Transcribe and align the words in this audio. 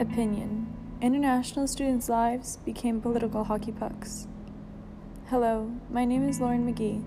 Opinion 0.00 0.72
International 1.00 1.66
students' 1.66 2.08
lives 2.08 2.58
became 2.58 3.00
political 3.00 3.42
hockey 3.42 3.72
pucks. 3.72 4.28
Hello, 5.26 5.72
my 5.90 6.04
name 6.04 6.28
is 6.28 6.40
Lauren 6.40 6.64
McGee. 6.64 7.02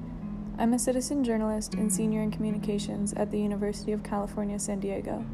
I'm 0.58 0.74
a 0.74 0.80
citizen 0.80 1.24
journalist 1.24 1.74
and 1.74 1.92
senior 1.92 2.22
in 2.22 2.32
communications 2.32 3.14
at 3.14 3.32
the 3.32 3.40
University 3.40 3.94
of 3.94 4.04
California, 4.04 4.60
San 4.60 4.82
Diego. 4.82 5.26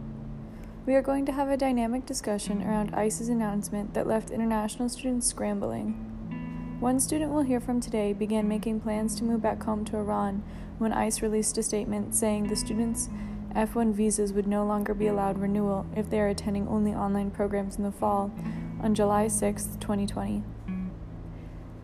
We 0.85 0.93
are 0.93 1.01
going 1.01 1.25
to 1.25 1.31
have 1.31 1.49
a 1.49 1.57
dynamic 1.57 2.05
discussion 2.05 2.61
around 2.61 2.93
ICE's 2.93 3.27
announcement 3.27 3.95
that 3.95 4.05
left 4.05 4.29
international 4.29 4.87
students 4.87 5.25
scrambling. 5.25 5.93
One 6.79 6.99
student 6.99 7.31
we'll 7.31 7.41
hear 7.41 7.59
from 7.59 7.81
today 7.81 8.13
began 8.13 8.47
making 8.47 8.81
plans 8.81 9.15
to 9.15 9.23
move 9.23 9.41
back 9.41 9.63
home 9.63 9.83
to 9.85 9.97
Iran 9.97 10.43
when 10.77 10.93
ICE 10.93 11.23
released 11.23 11.57
a 11.57 11.63
statement 11.63 12.13
saying 12.13 12.49
the 12.49 12.55
students' 12.55 13.09
F1 13.57 13.93
visas 13.93 14.33
would 14.33 14.45
no 14.45 14.63
longer 14.63 14.93
be 14.93 15.07
allowed 15.07 15.39
renewal 15.39 15.87
if 15.95 16.11
they 16.11 16.19
are 16.19 16.27
attending 16.27 16.67
only 16.67 16.93
online 16.93 17.31
programs 17.31 17.77
in 17.77 17.83
the 17.83 17.91
fall 17.91 18.31
on 18.83 18.93
July 18.93 19.27
6, 19.27 19.69
2020. 19.79 20.43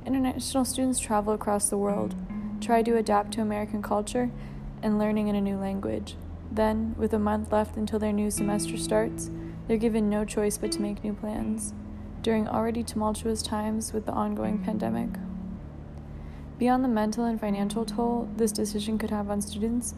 International 0.05 0.65
students 0.65 0.99
travel 0.99 1.33
across 1.33 1.69
the 1.69 1.77
world, 1.77 2.13
try 2.61 2.83
to 2.83 2.95
adapt 2.95 3.31
to 3.31 3.41
American 3.41 3.81
culture, 3.81 4.29
and 4.83 4.99
learning 4.99 5.29
in 5.29 5.35
a 5.35 5.41
new 5.41 5.57
language. 5.57 6.15
Then, 6.51 6.93
with 6.95 7.11
a 7.11 7.17
month 7.17 7.51
left 7.51 7.75
until 7.75 7.97
their 7.97 8.13
new 8.13 8.29
semester 8.29 8.77
starts, 8.77 9.31
they're 9.67 9.77
given 9.77 10.11
no 10.11 10.25
choice 10.25 10.59
but 10.59 10.71
to 10.73 10.81
make 10.81 11.03
new 11.03 11.13
plans, 11.13 11.73
during 12.21 12.47
already 12.47 12.83
tumultuous 12.83 13.41
times 13.41 13.93
with 13.93 14.05
the 14.05 14.11
ongoing 14.11 14.59
pandemic. 14.59 15.09
Beyond 16.59 16.83
the 16.83 16.89
mental 16.89 17.25
and 17.25 17.39
financial 17.39 17.83
toll 17.83 18.29
this 18.37 18.51
decision 18.51 18.99
could 18.99 19.09
have 19.09 19.31
on 19.31 19.41
students, 19.41 19.95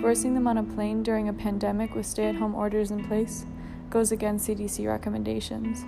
forcing 0.00 0.34
them 0.34 0.46
on 0.46 0.58
a 0.58 0.62
plane 0.62 1.02
during 1.02 1.28
a 1.28 1.32
pandemic 1.32 1.94
with 1.94 2.06
stay 2.06 2.26
at 2.26 2.36
home 2.36 2.54
orders 2.54 2.90
in 2.90 3.06
place 3.06 3.46
goes 3.90 4.12
against 4.12 4.48
CDC 4.48 4.86
recommendations. 4.86 5.84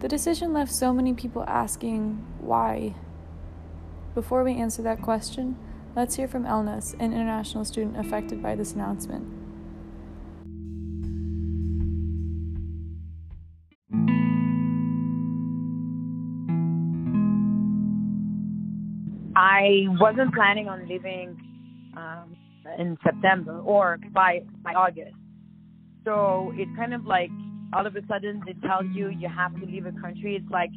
The 0.00 0.08
decision 0.08 0.52
left 0.52 0.72
so 0.72 0.92
many 0.92 1.14
people 1.14 1.44
asking 1.46 2.24
why. 2.40 2.94
Before 4.14 4.44
we 4.44 4.54
answer 4.54 4.82
that 4.82 5.02
question, 5.02 5.56
let's 5.96 6.16
hear 6.16 6.28
from 6.28 6.44
Elnas, 6.44 6.94
an 6.94 7.12
international 7.12 7.64
student 7.64 7.96
affected 7.96 8.42
by 8.42 8.54
this 8.54 8.72
announcement. 8.72 9.26
I 19.36 19.86
wasn't 20.00 20.32
planning 20.34 20.68
on 20.68 20.86
leaving 20.86 21.36
um, 21.96 22.36
in 22.78 22.98
September 23.04 23.60
or 23.60 23.98
by 24.12 24.42
by 24.62 24.74
August. 24.74 25.16
So 26.04 26.52
it's 26.56 26.70
kind 26.76 26.94
of 26.94 27.04
like 27.06 27.30
all 27.72 27.86
of 27.86 27.96
a 27.96 28.06
sudden 28.06 28.42
they 28.46 28.54
tell 28.66 28.84
you 28.84 29.08
you 29.08 29.28
have 29.28 29.54
to 29.60 29.66
leave 29.66 29.86
a 29.86 29.92
country. 29.92 30.36
It's 30.36 30.50
like 30.50 30.70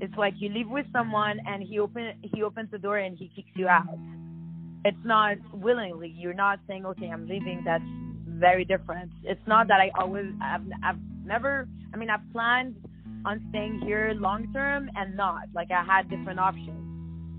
it's 0.00 0.14
like 0.16 0.34
you 0.38 0.48
live 0.48 0.68
with 0.68 0.86
someone 0.92 1.38
and 1.46 1.62
he 1.62 1.78
open 1.78 2.12
he 2.22 2.42
opens 2.42 2.70
the 2.70 2.78
door 2.78 2.98
and 2.98 3.16
he 3.16 3.30
kicks 3.34 3.50
you 3.54 3.68
out. 3.68 3.98
It's 4.84 5.04
not 5.04 5.36
willingly. 5.52 6.12
You're 6.16 6.34
not 6.34 6.58
saying 6.66 6.86
okay 6.86 7.08
I'm 7.08 7.28
leaving. 7.28 7.62
That's 7.64 7.84
very 8.26 8.64
different. 8.64 9.12
It's 9.24 9.46
not 9.46 9.68
that 9.68 9.80
I 9.80 9.90
always 9.98 10.26
I've 10.42 10.62
I've 10.82 10.98
never 11.24 11.68
I 11.92 11.96
mean 11.96 12.10
I've 12.10 12.32
planned 12.32 12.76
on 13.24 13.44
staying 13.50 13.80
here 13.84 14.14
long 14.16 14.52
term 14.52 14.90
and 14.96 15.16
not 15.16 15.44
like 15.54 15.70
I 15.70 15.84
had 15.84 16.10
different 16.10 16.40
options. 16.40 16.78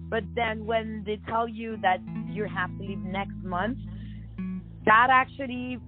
But 0.10 0.24
then 0.36 0.66
when 0.66 1.04
they 1.06 1.20
tell 1.28 1.48
you 1.48 1.78
that 1.82 2.00
you 2.34 2.46
have 2.46 2.70
to 2.78 2.84
leave 2.84 3.00
next 3.00 3.36
month, 3.44 3.78
that 4.86 5.08
actually 5.10 5.80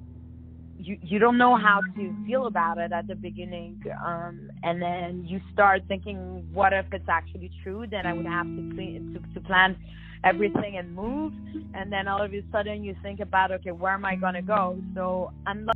you 0.78 0.98
you 1.02 1.20
don't 1.20 1.38
know 1.38 1.56
how 1.56 1.80
to 1.96 2.14
feel 2.28 2.48
about 2.48 2.78
it 2.78 2.92
at 2.92 3.08
the 3.08 3.16
beginning 3.16 3.82
um 4.06 4.50
and 4.64 4.82
then 4.82 5.26
you 5.26 5.40
start 5.54 5.82
thinking 5.88 6.46
what 6.54 6.74
if 6.74 6.86
it's 6.92 7.08
actually 7.10 7.50
true? 7.64 7.86
Then 7.90 8.06
i 8.06 8.14
would 8.14 8.26
have 8.26 8.46
to 8.46 8.74
to, 8.76 9.34
to 9.34 9.40
plan 9.42 9.78
everything 10.24 10.78
and 10.78 10.94
move 10.94 11.34
and 11.74 11.92
then 11.92 12.08
all 12.08 12.22
of 12.22 12.34
a 12.34 12.44
sudden 12.52 12.84
you 12.84 12.96
think 13.02 13.20
about 13.20 13.52
okay 13.52 13.72
where 13.72 13.94
am 13.94 14.06
i 14.06 14.16
going 14.16 14.34
to 14.34 14.42
go? 14.42 14.78
So 14.94 15.32
i'm 15.46 15.70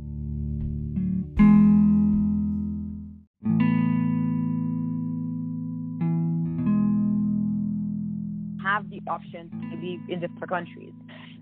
the 9.04 9.10
option 9.10 9.50
to 9.50 9.76
live 9.76 10.00
in 10.08 10.20
different 10.20 10.48
countries 10.48 10.92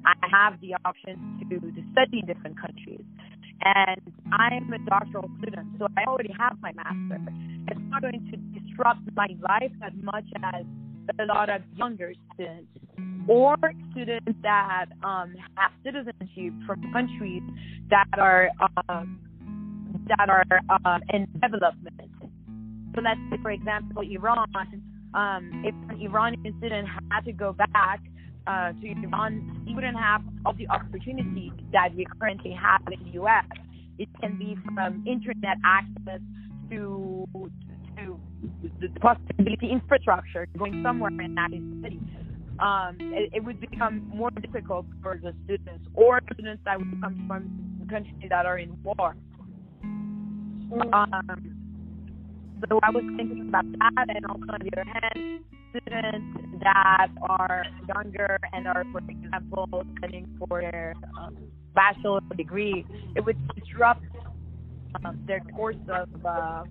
I 0.04 0.14
have 0.30 0.60
the 0.60 0.74
option 0.84 1.38
to, 1.50 1.58
to 1.60 1.82
study 1.92 2.20
in 2.20 2.26
different 2.26 2.60
countries. 2.60 3.04
And 3.64 4.00
I'm 4.32 4.72
a 4.72 4.78
doctoral 4.88 5.28
student, 5.42 5.68
so 5.78 5.88
I 5.96 6.04
already 6.06 6.32
have 6.38 6.56
my 6.62 6.72
master. 6.72 7.18
It's 7.68 7.80
not 7.88 8.02
going 8.02 8.24
to 8.30 8.60
disrupt 8.60 9.00
my 9.16 9.26
life 9.42 9.72
as 9.82 9.92
much 10.00 10.24
as 10.42 10.64
a 11.18 11.24
lot 11.24 11.50
of 11.50 11.62
younger 11.74 12.12
students 12.34 12.70
or 13.26 13.56
students 13.90 14.32
that 14.42 14.86
um, 15.02 15.34
have 15.56 15.72
citizenship 15.84 16.54
from 16.66 16.80
countries 16.92 17.42
that 17.90 18.06
are 18.16 18.50
um, 18.88 19.18
that 20.06 20.30
are 20.30 20.44
uh, 20.70 20.98
in 21.12 21.26
development. 21.42 22.00
So 22.94 23.00
let's 23.02 23.20
say, 23.30 23.38
for 23.42 23.50
example, 23.50 24.02
Iran. 24.02 24.46
Um, 25.14 25.62
if 25.64 25.74
an 25.90 26.00
Iranian 26.00 26.54
student 26.58 26.88
had 27.10 27.24
to 27.24 27.32
go 27.32 27.52
back 27.52 28.00
uh, 28.46 28.72
to 28.72 28.86
Iran, 28.86 29.62
he 29.66 29.74
wouldn't 29.74 29.98
have 29.98 30.22
all 30.44 30.52
the 30.52 30.68
opportunities 30.68 31.52
that 31.72 31.94
we 31.94 32.06
currently 32.20 32.52
have 32.52 32.82
in 32.92 33.04
the 33.04 33.10
U.S. 33.12 33.44
It 33.98 34.08
can 34.20 34.38
be 34.38 34.56
from 34.74 35.04
internet 35.06 35.56
access 35.64 36.20
to 36.70 37.26
to 37.96 38.20
the 38.80 38.88
possibility 39.00 39.70
infrastructure 39.72 40.46
going 40.56 40.82
somewhere 40.84 41.10
in 41.10 41.34
that 41.34 41.50
city. 41.50 42.00
Um, 42.60 42.96
it, 43.00 43.30
it, 43.34 43.44
would 43.44 43.60
become 43.60 44.10
more 44.12 44.30
difficult 44.30 44.86
for 45.02 45.18
the 45.22 45.32
students 45.44 45.86
or 45.94 46.20
students 46.32 46.62
that 46.64 46.78
would 46.78 47.00
come 47.00 47.24
from 47.28 47.68
countries 47.88 48.14
that 48.28 48.46
are 48.46 48.58
in 48.58 48.76
war. 48.82 49.16
Um, 50.92 51.57
so 52.68 52.80
I 52.82 52.90
was 52.90 53.04
thinking 53.16 53.48
about 53.48 53.64
that, 53.78 54.06
and 54.14 54.26
also 54.26 54.46
on 54.52 54.60
the 54.60 54.70
other 54.72 54.84
hand, 54.84 55.44
students 55.70 56.60
that 56.62 57.08
are 57.28 57.64
younger 57.88 58.38
and 58.52 58.66
are, 58.66 58.84
for 58.92 58.98
example, 58.98 59.84
studying 59.98 60.26
for 60.38 60.60
their 60.60 60.94
um, 61.20 61.36
bachelor 61.74 62.20
degree, 62.36 62.84
it 63.14 63.24
would 63.24 63.36
disrupt 63.54 64.04
um, 65.04 65.18
their 65.26 65.40
course 65.54 65.76
of 65.88 66.08
uh, 66.24 66.64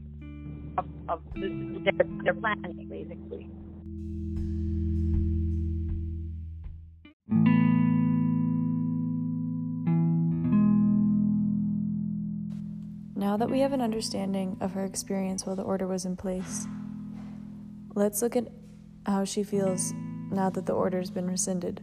of, 0.78 0.86
of 1.09 1.22
their, 1.36 1.94
their 2.24 2.34
planning, 2.34 2.88
basically. 2.90 3.50
Now 13.18 13.36
that 13.38 13.50
we 13.50 13.62
have 13.62 13.74
an 13.74 13.82
understanding 13.82 14.58
of 14.62 14.74
her 14.74 14.86
experience 14.86 15.44
while 15.44 15.56
the 15.56 15.64
order 15.64 15.88
was 15.88 16.06
in 16.06 16.16
place, 16.16 16.68
let's 17.96 18.22
look 18.22 18.36
at 18.36 18.48
how 19.08 19.26
she 19.26 19.42
feels 19.42 19.92
now 20.30 20.52
that 20.52 20.68
the 20.68 20.74
order's 20.74 21.10
been 21.10 21.26
rescinded. 21.26 21.82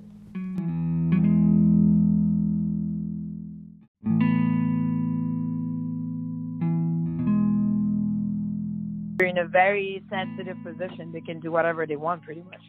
You're 9.19 9.29
in 9.29 9.39
a 9.39 9.49
very 9.49 10.05
sensitive 10.09 10.57
position. 10.63 11.11
They 11.11 11.21
can 11.21 11.41
do 11.41 11.51
whatever 11.51 11.85
they 11.85 11.97
want, 11.97 12.23
pretty 12.23 12.45
much. 12.45 12.63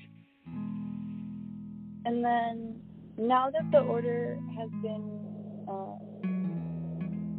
And 2.03 2.25
then, 2.25 2.81
now 3.15 3.51
that 3.51 3.71
the 3.71 3.81
order 3.81 4.39
has 4.57 4.71
been 4.81 5.24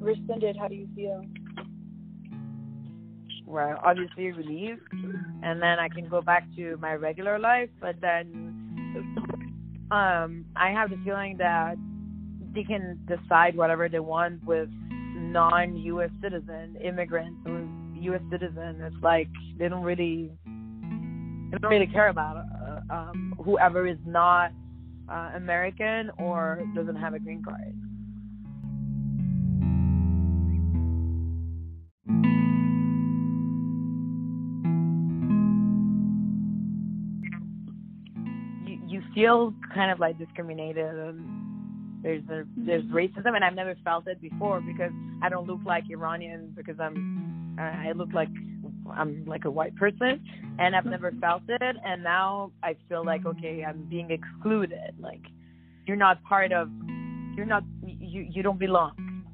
rescinded, 0.07 0.57
how 0.57 0.69
do 0.69 0.75
you 0.75 0.89
feel? 0.95 1.23
Well, 3.47 3.79
obviously 3.85 4.33
relieved, 4.33 4.83
and 5.43 5.63
then 5.63 5.79
I 5.79 5.89
can 5.89 6.09
go 6.09 6.21
back 6.21 6.47
to 6.57 6.77
my 6.81 6.95
regular 6.95 7.39
life. 7.39 7.71
But 7.81 8.01
then, 8.01 8.27
um, 9.91 10.45
I 10.57 10.71
have 10.71 10.91
the 10.91 10.99
feeling 11.05 11.37
that 11.39 11.77
they 12.55 12.65
can 12.65 12.99
decide 13.07 13.57
whatever 13.57 13.89
they 13.89 14.01
want 14.01 14.45
with 14.45 14.69
non-U.S. 15.15 16.11
citizen 16.23 16.77
immigrants 16.83 17.39
or 17.47 17.69
U.S. 18.03 18.23
citizen. 18.31 18.81
It's 18.81 18.97
like 19.03 19.29
they 19.59 19.69
don't 19.69 19.85
really, 19.85 20.31
they 20.45 21.59
don't 21.59 21.71
really 21.71 21.87
care 21.87 22.09
about 22.09 22.37
uh, 22.37 22.93
um, 22.93 23.35
whoever 23.45 23.87
is 23.87 23.99
not 24.05 24.51
uh, 25.09 25.31
American 25.37 26.11
or 26.19 26.63
doesn't 26.75 26.97
have 26.97 27.15
a 27.15 27.19
green 27.21 27.43
card. 27.45 27.75
Feel 39.15 39.53
kind 39.75 39.91
of 39.91 39.99
like 39.99 40.19
discriminated 40.19 40.95
and 40.95 42.03
there's 42.03 42.23
a, 42.29 42.45
there's 42.57 42.85
mm-hmm. 42.85 42.97
racism 42.97 43.35
and 43.35 43.45
I've 43.45 43.55
never 43.55 43.75
felt 43.85 44.07
it 44.07 44.21
before 44.21 44.61
because 44.61 44.93
I 45.23 45.29
don't 45.29 45.47
look 45.47 45.61
like 45.65 45.85
Iranian 45.91 46.53
because 46.55 46.77
I'm 46.81 47.57
I 47.59 47.93
look 47.93 48.13
like 48.13 48.29
I'm 48.95 49.25
like 49.27 49.45
a 49.45 49.51
white 49.51 49.75
person, 49.77 50.25
and 50.59 50.77
I've 50.77 50.85
never 50.85 51.11
mm-hmm. 51.11 51.21
felt 51.21 51.43
it, 51.49 51.77
and 51.85 52.03
now 52.03 52.53
I 52.63 52.77
feel 52.89 53.05
like 53.05 53.27
okay, 53.27 53.65
I'm 53.67 53.87
being 53.89 54.11
excluded. 54.11 54.95
Like 54.99 55.23
you're 55.87 55.97
not 55.97 56.23
part 56.25 56.53
of, 56.53 56.69
you're 57.37 57.47
not, 57.47 57.65
you 57.85 58.27
you 58.31 58.43
don't 58.43 58.59
belong. 58.59 59.25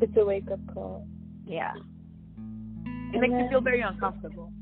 It's 0.00 0.12
a 0.16 0.24
wake 0.24 0.50
up 0.50 0.60
call. 0.72 1.06
Yeah. 1.46 1.72
It 1.74 3.16
And 3.16 3.20
makes 3.20 3.32
me 3.32 3.48
feel 3.50 3.60
very 3.60 3.80
uncomfortable. 3.80 4.52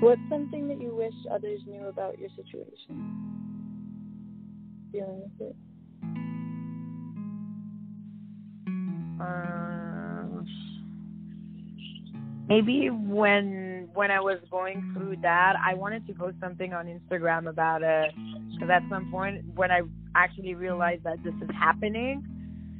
What's 0.00 0.20
something 0.28 0.68
that 0.68 0.80
you 0.80 0.94
wish 0.94 1.14
others 1.32 1.60
knew 1.66 1.86
about 1.86 2.18
your 2.18 2.28
situation? 2.36 3.30
Dealing 4.92 5.22
with 5.38 5.48
it. 5.48 5.56
Um, 9.20 10.46
maybe 12.48 12.90
when 12.90 13.88
when 13.94 14.10
I 14.10 14.20
was 14.20 14.38
going 14.50 14.92
through 14.94 15.16
that, 15.22 15.54
I 15.64 15.74
wanted 15.74 16.06
to 16.08 16.12
post 16.14 16.36
something 16.40 16.72
on 16.72 16.86
Instagram 16.86 17.48
about 17.48 17.82
it 17.82 18.12
because 18.52 18.68
at 18.70 18.82
some 18.90 19.10
point 19.10 19.44
when 19.54 19.70
I 19.70 19.82
actually 20.16 20.54
realized 20.54 21.04
that 21.04 21.22
this 21.24 21.34
is 21.42 21.50
happening, 21.56 22.24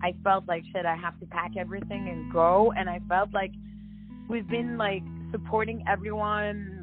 I 0.02 0.14
felt 0.22 0.46
like 0.46 0.64
shit. 0.72 0.84
I 0.84 0.96
have 0.96 1.19
to 1.20 1.26
pack 1.26 1.52
everything 1.56 2.08
and 2.08 2.32
go, 2.32 2.72
and 2.76 2.90
I 2.90 3.00
felt 3.08 3.32
like 3.32 3.52
we've 4.28 4.49
been 4.49 4.76
like 4.76 5.02
supporting 5.31 5.84
everyone. 5.88 6.74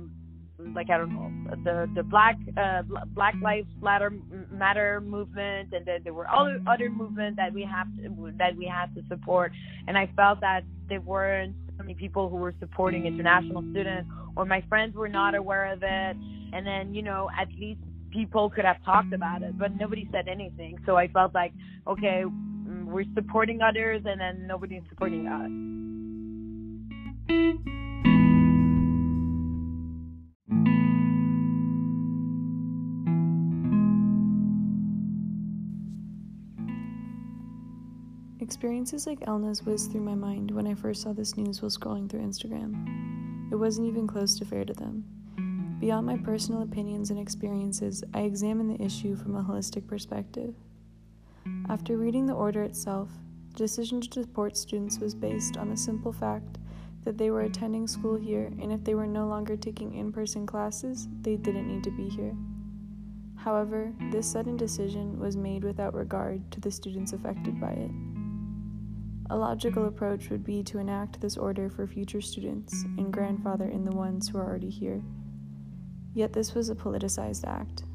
Like 0.76 0.90
I 0.90 0.98
don't 0.98 1.14
know 1.14 1.32
the 1.64 1.90
the 1.96 2.04
black 2.04 2.38
uh, 2.58 2.84
Bl- 2.84 2.98
Black 3.14 3.36
Lives 3.42 3.68
Matter 3.82 4.12
Matter 4.52 5.02
movement, 5.02 5.74
and 5.74 5.86
then 5.86 6.02
there 6.04 6.14
were 6.14 6.30
other 6.30 6.60
other 6.68 6.90
movements 6.90 7.38
that 7.38 7.54
we 7.54 7.64
have 7.64 7.88
to, 7.98 8.34
that 8.38 8.56
we 8.56 8.66
had 8.66 8.94
to 8.96 9.02
support 9.10 9.52
and 9.88 9.98
I 9.98 10.10
felt 10.16 10.42
that 10.42 10.62
there 10.90 11.02
weren't 11.02 11.56
so 11.78 11.84
many 11.84 11.96
people 11.96 12.30
who 12.30 12.36
were 12.38 12.54
supporting 12.60 13.06
international 13.06 13.64
students, 13.72 14.10
or 14.36 14.46
my 14.46 14.64
friends 14.70 14.96
were 14.96 15.10
not 15.10 15.36
aware 15.36 15.72
of 15.72 15.84
it. 15.84 16.18
And 16.54 16.66
then, 16.66 16.94
you 16.94 17.02
know, 17.02 17.30
at 17.40 17.48
least 17.60 17.80
people 18.12 18.50
could 18.50 18.66
have 18.66 18.84
talked 18.84 19.14
about 19.14 19.42
it, 19.42 19.58
but 19.58 19.76
nobody 19.78 20.08
said 20.12 20.28
anything. 20.28 20.78
So 20.86 20.98
I 20.98 21.08
felt 21.08 21.34
like, 21.34 21.54
okay, 21.88 22.26
we're 22.86 23.06
supporting 23.16 23.62
others, 23.62 24.04
and 24.06 24.20
then 24.20 24.48
nobody's 24.48 24.84
supporting 24.90 25.28
us. 25.28 25.50
Experiences 38.42 39.06
like 39.06 39.28
Elna's 39.28 39.62
whizzed 39.62 39.92
through 39.92 40.02
my 40.02 40.16
mind 40.16 40.50
when 40.50 40.66
I 40.66 40.74
first 40.74 41.04
saw 41.04 41.14
this 41.14 41.38
news 41.38 41.62
while 41.62 41.70
scrolling 41.70 42.10
through 42.10 42.22
Instagram. 42.22 43.52
It 43.52 43.56
wasn't 43.56 43.88
even 43.88 44.08
close 44.08 44.36
to 44.40 44.46
fair 44.46 44.66
to 44.66 44.74
them. 44.74 45.06
Beyond 45.80 46.08
my 46.08 46.18
personal 46.18 46.64
opinions 46.64 47.12
and 47.12 47.20
experiences, 47.20 48.04
I 48.16 48.22
examined 48.22 48.72
the 48.72 48.84
issue 48.84 49.16
from 49.16 49.36
a 49.36 49.44
holistic 49.44 49.86
perspective. 49.86 50.56
After 51.70 51.98
reading 51.98 52.26
the 52.26 52.34
order 52.34 52.64
itself, 52.64 53.10
the 53.52 53.58
decision 53.58 54.02
to 54.02 54.10
deport 54.10 54.58
students 54.58 54.98
was 54.98 55.14
based 55.14 55.56
on 55.58 55.70
the 55.70 55.78
simple 55.78 56.12
fact 56.12 56.58
that 57.04 57.20
they 57.20 57.30
were 57.30 57.42
attending 57.42 57.86
school 57.86 58.16
here, 58.16 58.52
and 58.60 58.72
if 58.72 58.84
they 58.84 58.96
were 58.96 59.08
no 59.08 59.28
longer 59.28 59.56
taking 59.56 59.94
in 59.94 60.12
person 60.12 60.48
classes, 60.48 61.08
they 61.22 61.36
didn't 61.36 61.68
need 61.68 61.84
to 61.84 61.92
be 61.92 62.10
here. 62.10 62.36
However, 63.36 63.94
this 64.12 64.26
sudden 64.26 64.58
decision 64.58 65.20
was 65.20 65.38
made 65.38 65.64
without 65.64 65.94
regard 65.94 66.52
to 66.52 66.60
the 66.60 66.72
students 66.72 67.14
affected 67.14 67.62
by 67.62 67.72
it. 67.74 67.92
A 69.31 69.38
logical 69.38 69.86
approach 69.86 70.30
would 70.30 70.44
be 70.44 70.62
to 70.63 70.78
enact 70.78 71.22
this 71.22 71.38
order 71.38 71.69
for 71.69 71.88
future 71.88 72.19
students 72.19 72.83
and 72.98 73.13
grandfather 73.13 73.69
in 73.69 73.86
the 73.86 73.95
ones 73.95 74.28
who 74.28 74.38
are 74.38 74.45
already 74.45 74.69
here. 74.69 75.01
Yet 76.13 76.33
this 76.33 76.54
was 76.54 76.68
a 76.68 76.75
politicized 76.75 77.48
act. 77.48 77.86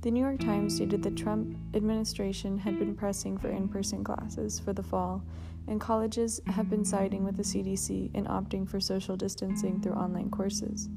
The 0.00 0.10
New 0.10 0.18
York 0.18 0.40
Times 0.40 0.74
stated 0.74 1.04
the 1.04 1.12
Trump 1.12 1.56
administration 1.74 2.58
had 2.58 2.80
been 2.80 2.96
pressing 2.96 3.38
for 3.38 3.48
in 3.48 3.68
person 3.68 4.02
classes 4.02 4.58
for 4.58 4.72
the 4.72 4.82
fall, 4.82 5.22
and 5.68 5.80
colleges 5.80 6.40
have 6.48 6.68
been 6.68 6.84
siding 6.84 7.22
with 7.22 7.36
the 7.36 7.44
CDC 7.44 8.12
in 8.12 8.24
opting 8.24 8.68
for 8.68 8.80
social 8.80 9.16
distancing 9.16 9.80
through 9.80 9.92
online 9.92 10.30
courses. 10.30 10.88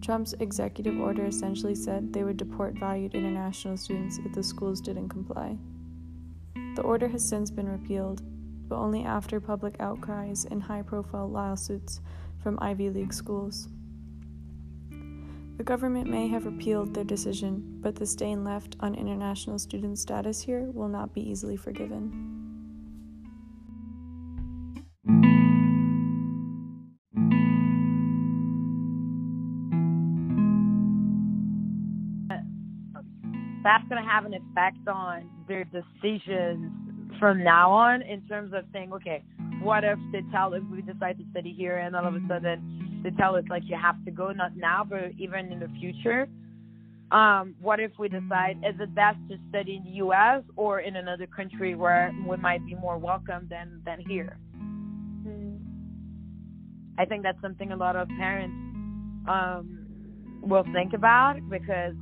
Trump's 0.00 0.34
executive 0.40 0.98
order 0.98 1.26
essentially 1.26 1.76
said 1.76 2.12
they 2.12 2.24
would 2.24 2.36
deport 2.36 2.74
valued 2.74 3.14
international 3.14 3.76
students 3.76 4.18
if 4.26 4.32
the 4.32 4.42
schools 4.42 4.80
didn't 4.80 5.08
comply. 5.08 5.56
The 6.74 6.82
order 6.82 7.06
has 7.06 7.24
since 7.24 7.48
been 7.48 7.68
repealed, 7.68 8.22
but 8.72 8.78
only 8.78 9.04
after 9.04 9.38
public 9.38 9.76
outcries 9.80 10.46
and 10.50 10.62
high 10.62 10.80
profile 10.80 11.28
lawsuits 11.28 12.00
from 12.42 12.58
Ivy 12.62 12.88
League 12.88 13.12
schools. 13.12 13.68
The 15.58 15.62
government 15.62 16.08
may 16.08 16.26
have 16.28 16.46
repealed 16.46 16.94
their 16.94 17.04
decision, 17.04 17.80
but 17.82 17.96
the 17.96 18.06
stain 18.06 18.44
left 18.44 18.76
on 18.80 18.94
international 18.94 19.58
student 19.58 19.98
status 19.98 20.40
here 20.40 20.70
will 20.72 20.88
not 20.88 21.12
be 21.12 21.20
easily 21.20 21.58
forgiven. 21.58 22.30
That's 33.62 33.86
going 33.90 34.02
to 34.02 34.08
have 34.08 34.24
an 34.24 34.32
effect 34.32 34.88
on 34.88 35.28
their 35.46 35.64
decisions 35.64 36.81
from 37.22 37.44
now 37.44 37.70
on 37.70 38.02
in 38.02 38.20
terms 38.22 38.52
of 38.52 38.64
saying, 38.72 38.92
okay, 38.92 39.22
what 39.62 39.84
if 39.84 39.96
they 40.10 40.22
tell 40.32 40.54
if 40.54 40.62
we 40.72 40.82
decide 40.82 41.16
to 41.18 41.24
study 41.30 41.54
here 41.56 41.78
and 41.78 41.94
all 41.94 42.04
of 42.04 42.16
a 42.16 42.20
sudden 42.26 43.00
they 43.04 43.10
tell 43.10 43.36
us 43.36 43.44
like 43.48 43.62
you 43.66 43.76
have 43.80 43.94
to 44.04 44.10
go 44.10 44.32
not 44.32 44.56
now 44.56 44.84
but 44.84 45.12
even 45.20 45.52
in 45.52 45.60
the 45.60 45.68
future 45.78 46.26
um, 47.12 47.54
what 47.60 47.78
if 47.78 47.92
we 47.96 48.08
decide 48.08 48.56
is 48.68 48.74
it 48.80 48.92
best 48.96 49.18
to 49.30 49.36
study 49.50 49.76
in 49.76 49.84
the 49.84 49.98
US 50.04 50.42
or 50.56 50.80
in 50.80 50.96
another 50.96 51.28
country 51.28 51.76
where 51.76 52.12
we 52.28 52.36
might 52.38 52.66
be 52.66 52.74
more 52.74 52.98
welcome 52.98 53.46
than 53.48 53.80
than 53.86 54.00
here 54.00 54.36
Mm. 55.24 55.60
I 56.98 57.04
think 57.04 57.22
that's 57.22 57.40
something 57.40 57.70
a 57.70 57.76
lot 57.76 57.94
of 57.94 58.08
parents 58.08 58.56
um, 59.28 59.86
will 60.40 60.64
think 60.72 60.94
about 60.94 61.36
because 61.48 61.94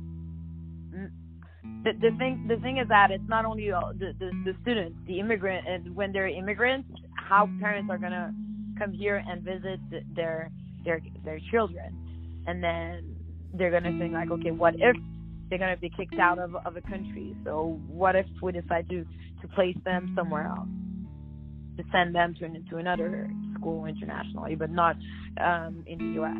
the, 1.83 1.91
the 1.93 2.15
thing 2.17 2.45
the 2.47 2.57
thing 2.57 2.77
is 2.77 2.87
that 2.89 3.11
it's 3.11 3.27
not 3.27 3.45
only 3.45 3.71
uh, 3.71 3.79
the, 3.97 4.13
the 4.19 4.31
the 4.45 4.53
students, 4.61 4.97
the 5.07 5.19
immigrant, 5.19 5.67
and 5.67 5.95
when 5.95 6.11
they're 6.11 6.27
immigrants, 6.27 6.89
how 7.15 7.49
parents 7.59 7.89
are 7.91 7.97
gonna 7.97 8.33
come 8.77 8.91
here 8.91 9.23
and 9.27 9.43
visit 9.43 9.79
th- 9.89 10.03
their 10.15 10.51
their 10.83 11.01
their 11.23 11.39
children, 11.51 11.95
and 12.47 12.63
then 12.63 13.15
they're 13.53 13.71
gonna 13.71 13.97
think 13.99 14.13
like, 14.13 14.31
okay, 14.31 14.51
what 14.51 14.73
if 14.75 14.95
they're 15.49 15.59
gonna 15.59 15.77
be 15.77 15.89
kicked 15.89 16.19
out 16.19 16.39
of 16.39 16.55
of 16.55 16.77
a 16.77 16.81
country? 16.81 17.35
So 17.43 17.79
what 17.87 18.15
if 18.15 18.25
we 18.41 18.51
decide 18.51 18.89
to 18.89 19.05
to 19.41 19.47
place 19.49 19.77
them 19.85 20.13
somewhere 20.15 20.47
else? 20.47 20.67
to 21.77 21.83
send 21.91 22.13
them 22.13 22.35
to, 22.35 22.49
to 22.69 22.77
another 22.77 23.29
school 23.57 23.85
internationally, 23.85 24.55
but 24.55 24.69
not 24.69 24.95
um, 25.39 25.83
in 25.87 25.97
the 25.97 26.13
U.S. 26.15 26.37